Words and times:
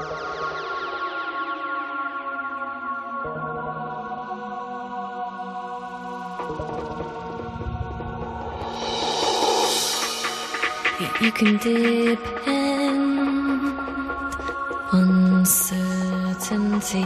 You 0.00 0.06
can 11.32 11.58
depend 11.58 13.10
on 14.90 15.44
certainty. 15.44 17.04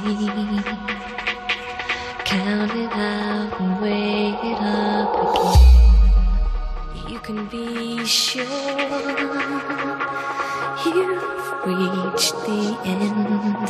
Count 2.24 2.72
it 2.76 2.92
out 2.92 3.60
and 3.60 3.80
weigh 3.82 4.38
it 4.40 4.60
up 4.62 5.14
again. 5.34 7.10
You 7.10 7.18
can 7.18 7.46
be 7.46 8.04
sure 8.04 8.44
you've 10.86 11.24
reached 11.66 12.34
the 12.46 12.60
end, 12.84 13.68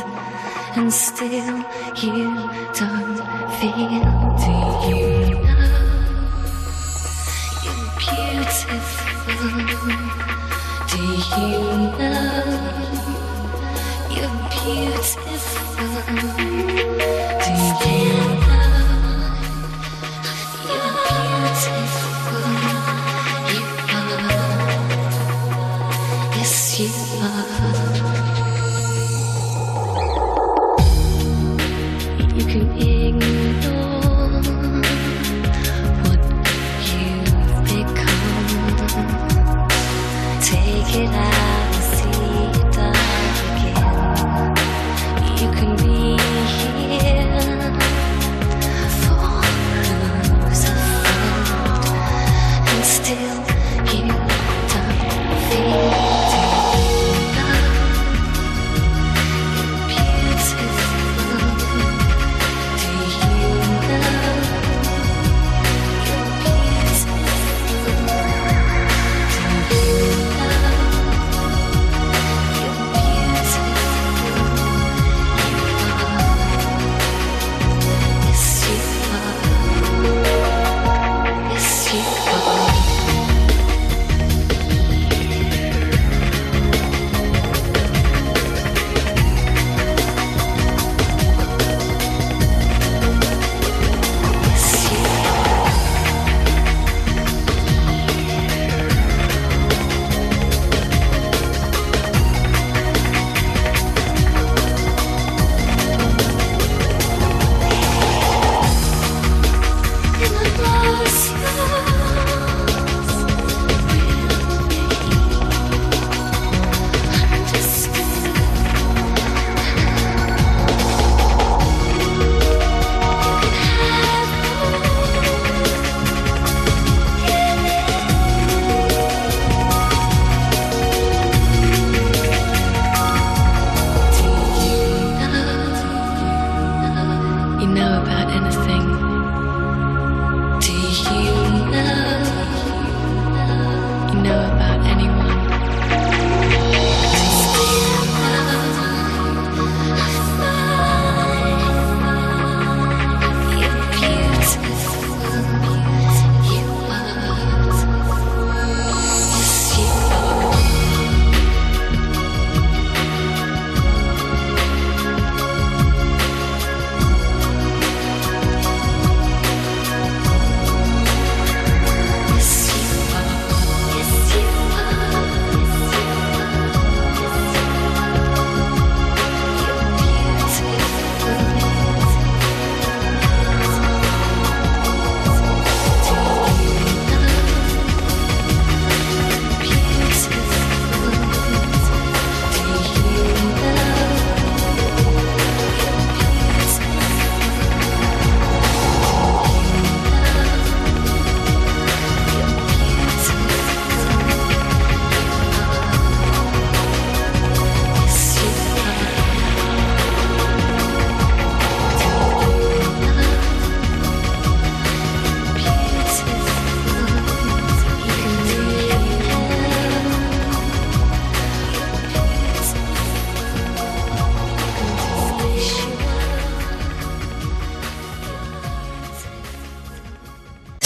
and 0.75 0.93
still 0.93 1.57
you 1.95 2.35
don't 2.73 3.17
feel. 3.57 4.05
Do 4.41 4.51
you 4.87 5.01
know 5.43 5.65
you're 7.63 7.87
beautiful? 7.99 8.79
Do 10.89 10.97
you 11.31 11.49
know 11.97 12.11
you're 14.15 14.37
beautiful? 14.51 15.39
Do 17.43 17.51
you 17.89 18.05
know 18.47 18.54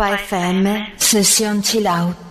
Europa 0.00 0.22
FM, 0.22 0.94
sesión 0.96 1.60
chill 1.62 1.86
out. 1.86 2.29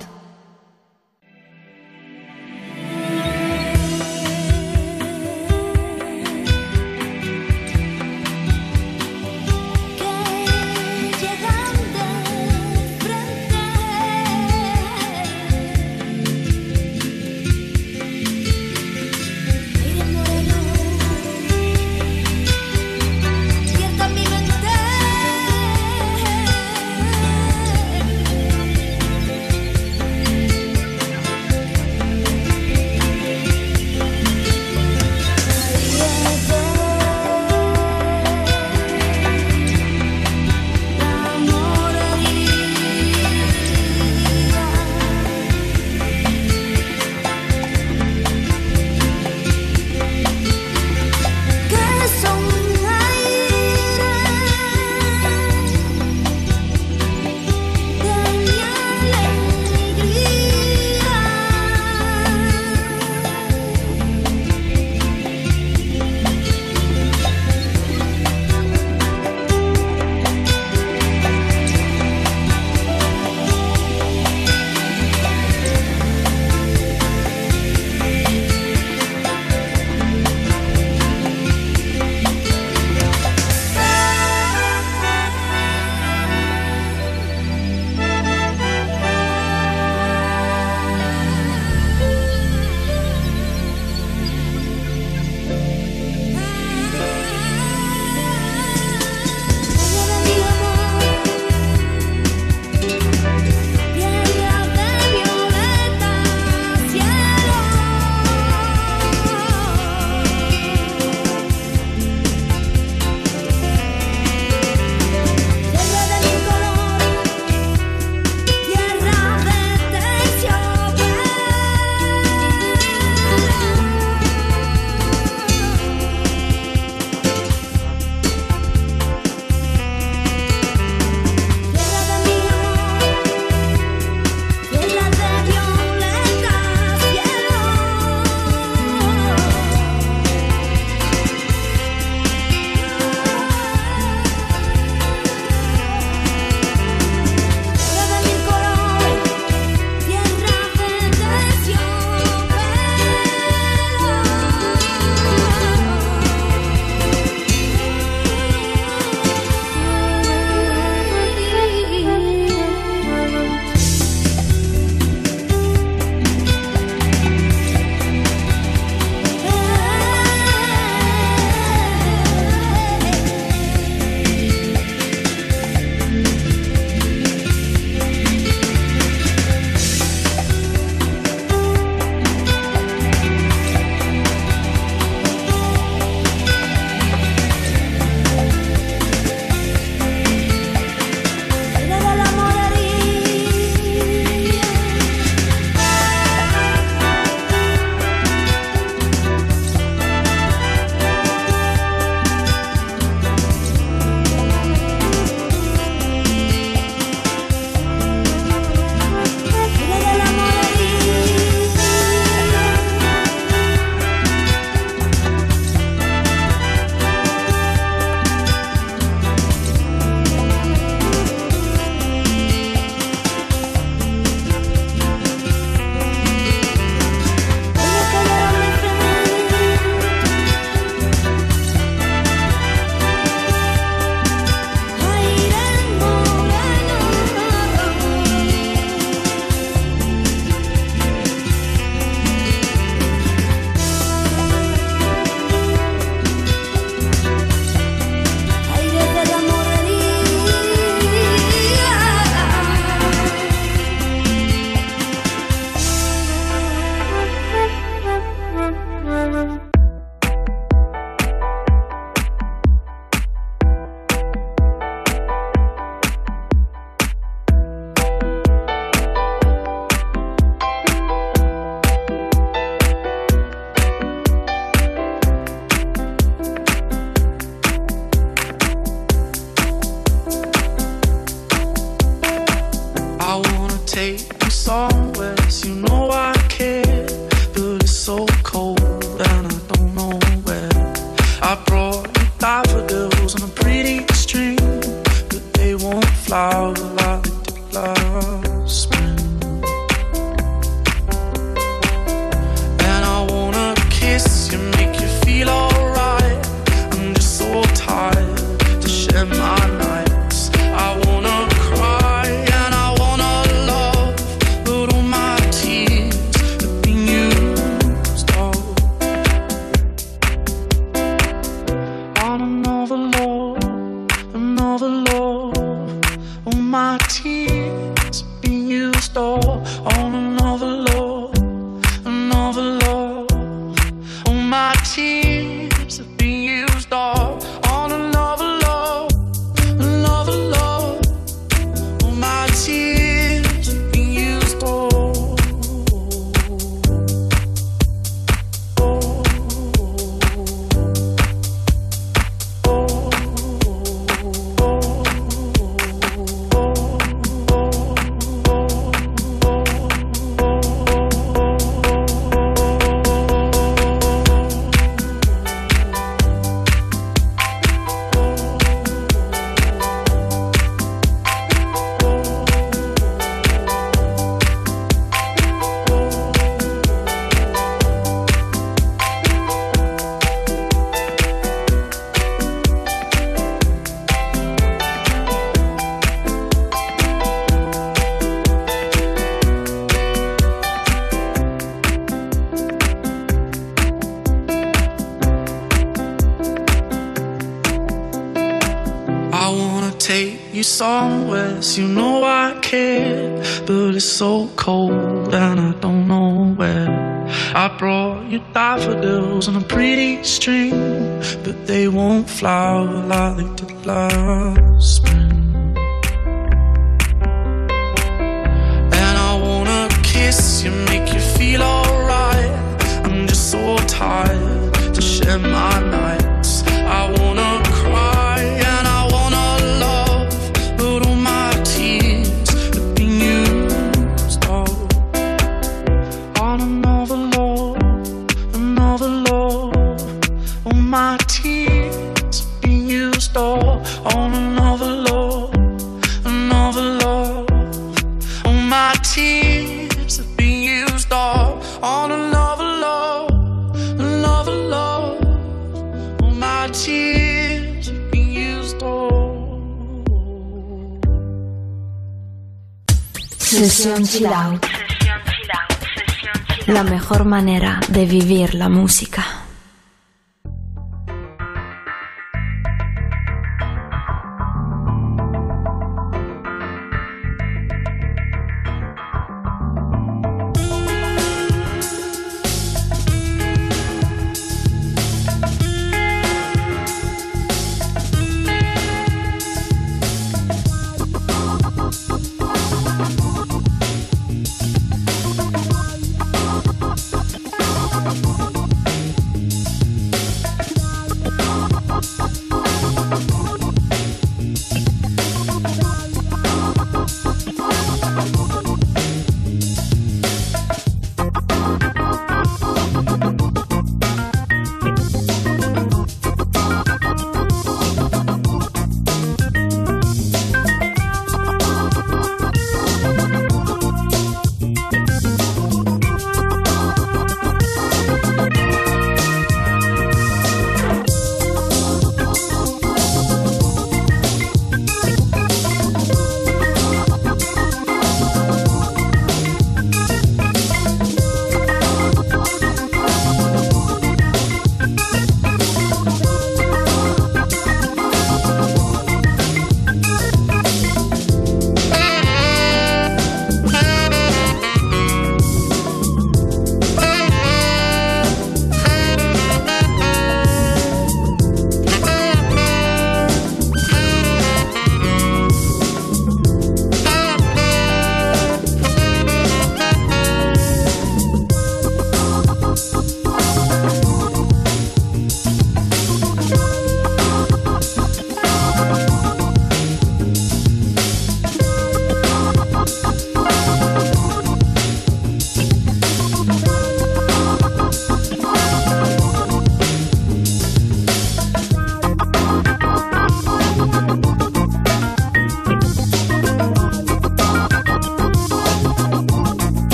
De 467.40 468.06
vivir 468.06 468.54
la 468.54 468.68
música. 468.68 469.26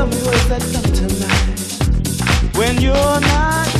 tell 0.00 0.08
me 0.08 0.16
what 0.24 0.48
that 0.48 0.62
love 0.72 0.94
tonight 0.94 2.56
when 2.56 2.80
you're 2.80 3.20
not 3.20 3.79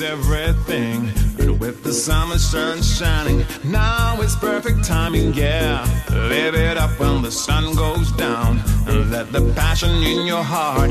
everything. 0.00 1.10
And 1.38 1.58
with 1.60 1.82
the 1.82 1.92
summer 1.92 2.38
sun 2.38 2.82
shining, 2.82 3.44
now 3.64 4.16
it's 4.20 4.36
perfect 4.36 4.84
timing, 4.84 5.32
yeah. 5.34 5.86
Live 6.10 6.54
it 6.54 6.76
up 6.76 6.98
when 6.98 7.22
the 7.22 7.30
sun 7.30 7.74
goes 7.74 8.10
down. 8.12 8.60
And 8.86 9.10
let 9.10 9.32
the 9.32 9.52
passion 9.54 9.90
in 10.02 10.26
your 10.26 10.42
heart 10.42 10.90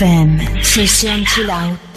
Europa 0.00 0.40
FM, 0.40 0.64
Session 0.64 1.24
Chill 1.26 1.50
Out. 1.50 1.89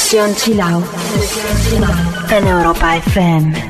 Sesión 0.00 0.34
en 2.30 2.46
Europa 2.48 2.96
FM. 2.96 3.69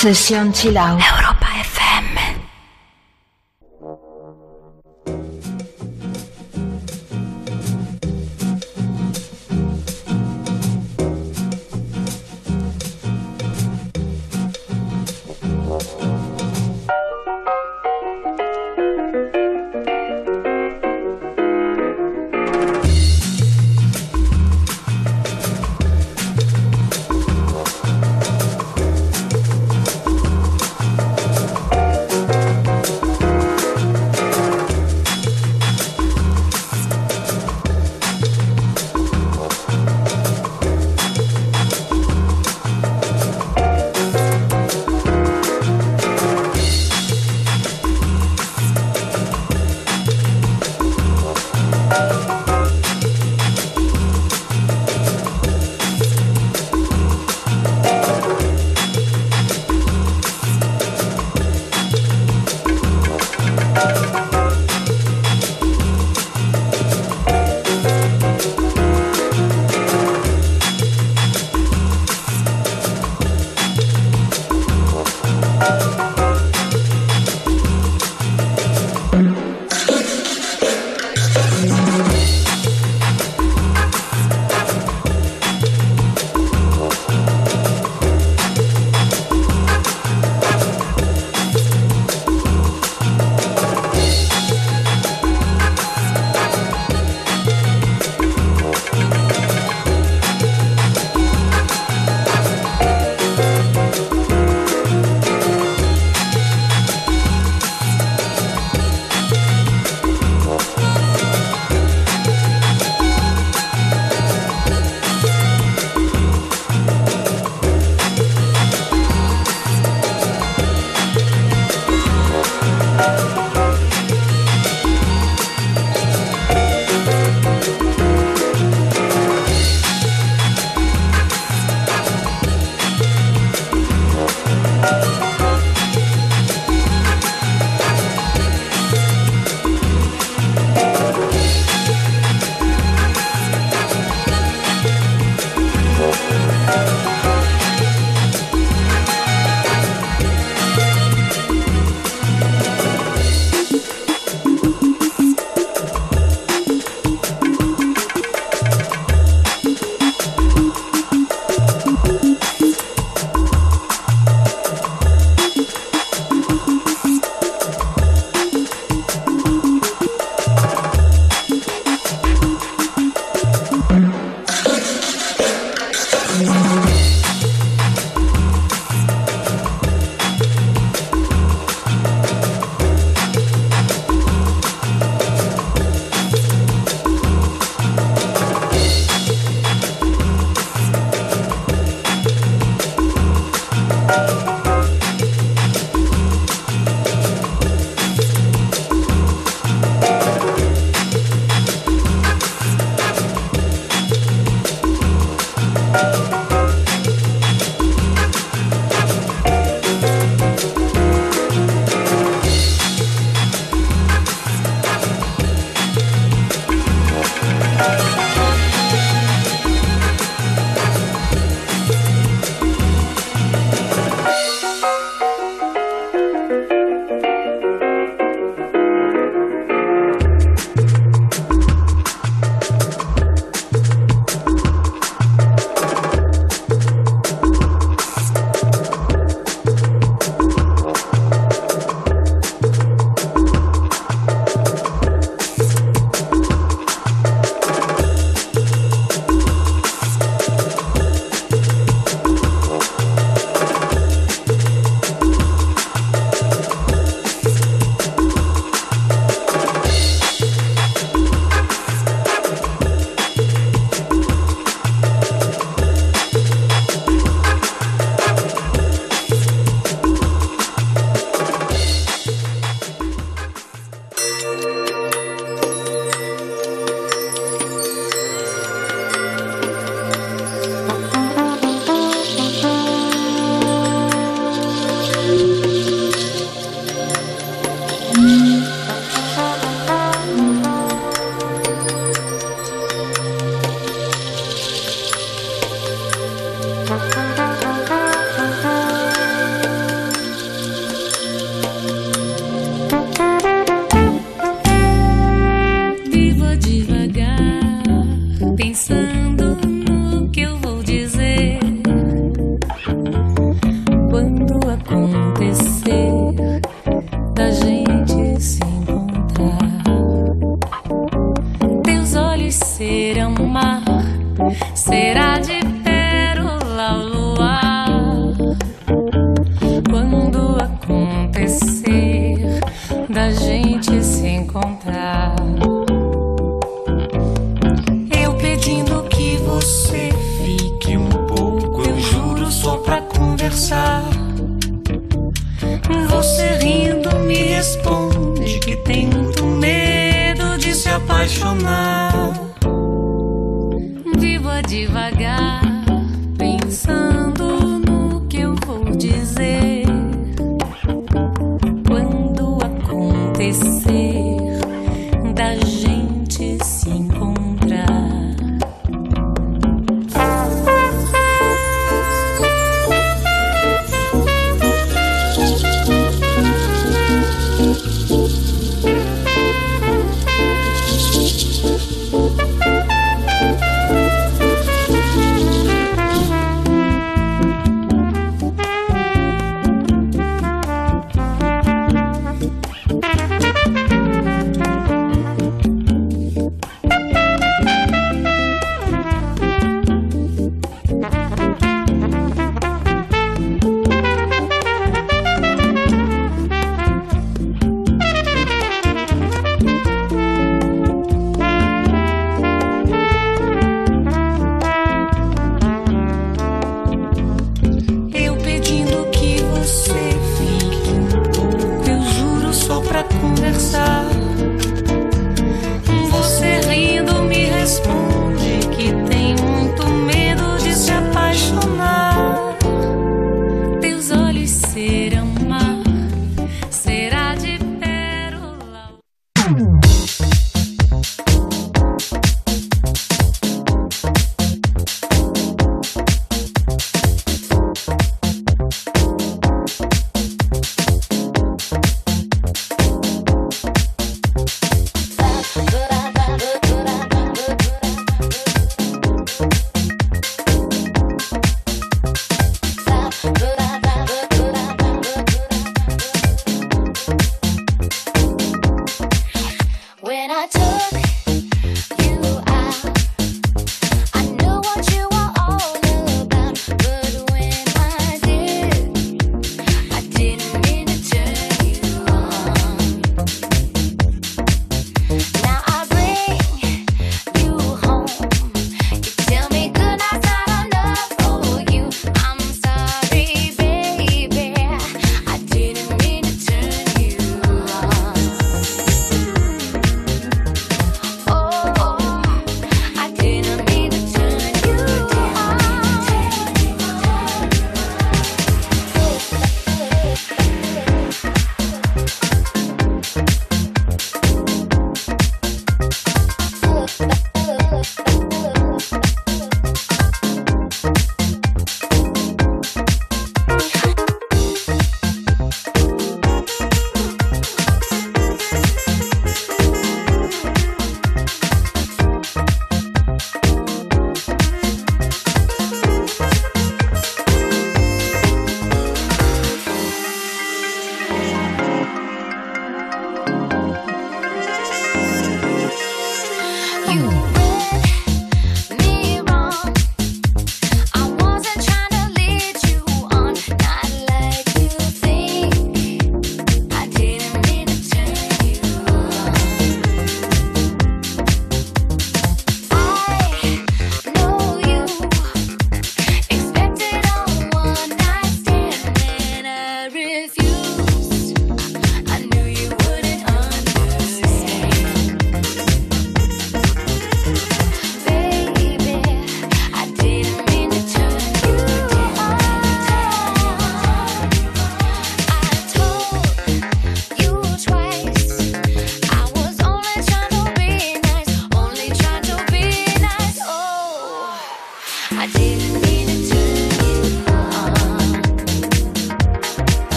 Sesión 0.00 0.50
chill 0.54 0.78
out. 0.78 1.29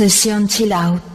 FM, 0.00 0.08
Sesión 0.08 0.48
Chill 0.48 0.72
Out. 0.72 1.09